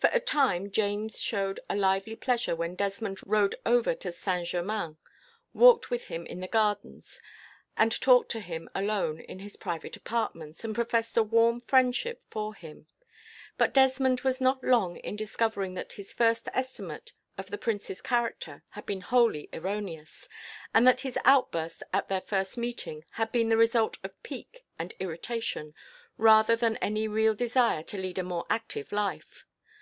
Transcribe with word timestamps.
For 0.00 0.10
a 0.12 0.20
time, 0.20 0.70
James 0.70 1.20
showed 1.20 1.58
a 1.68 1.74
lively 1.74 2.14
pleasure 2.14 2.54
when 2.54 2.76
Desmond 2.76 3.18
rode 3.26 3.56
over 3.66 3.96
to 3.96 4.12
Saint 4.12 4.46
Germain, 4.46 4.96
walked 5.52 5.90
with 5.90 6.04
him 6.04 6.24
in 6.24 6.38
the 6.38 6.46
gardens, 6.46 7.20
and 7.76 7.90
talked 8.00 8.30
to 8.30 8.38
him 8.38 8.70
alone 8.76 9.18
in 9.18 9.40
his 9.40 9.56
private 9.56 9.96
apartments, 9.96 10.62
and 10.62 10.72
professed 10.72 11.16
a 11.16 11.24
warm 11.24 11.60
friendship 11.60 12.22
for 12.30 12.54
him; 12.54 12.86
but 13.56 13.74
Desmond 13.74 14.20
was 14.20 14.40
not 14.40 14.62
long 14.62 14.98
in 14.98 15.16
discovering 15.16 15.74
that 15.74 15.94
his 15.94 16.12
first 16.12 16.48
estimate 16.54 17.14
of 17.36 17.50
the 17.50 17.58
prince's 17.58 18.00
character 18.00 18.62
had 18.70 18.86
been 18.86 19.00
wholly 19.00 19.48
erroneous, 19.52 20.28
and 20.72 20.86
that 20.86 21.00
his 21.00 21.18
outburst 21.24 21.82
at 21.92 22.06
their 22.08 22.20
first 22.20 22.56
meeting 22.56 23.04
had 23.12 23.32
been 23.32 23.48
the 23.48 23.56
result 23.56 23.98
of 24.04 24.22
pique 24.22 24.64
and 24.78 24.94
irritation, 25.00 25.74
rather 26.16 26.54
than 26.54 26.76
any 26.76 27.08
real 27.08 27.34
desire 27.34 27.82
to 27.82 27.98
lead 27.98 28.16
a 28.16 28.22
more 28.22 28.46
active 28.48 28.92
life. 28.92 29.44